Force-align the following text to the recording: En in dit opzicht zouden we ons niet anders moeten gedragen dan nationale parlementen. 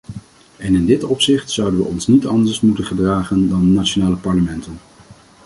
En 0.57 0.75
in 0.75 0.85
dit 0.85 1.03
opzicht 1.03 1.51
zouden 1.51 1.79
we 1.79 1.85
ons 1.85 2.07
niet 2.07 2.25
anders 2.25 2.61
moeten 2.61 2.85
gedragen 2.85 3.49
dan 3.49 3.73
nationale 3.73 4.15
parlementen. 4.17 4.79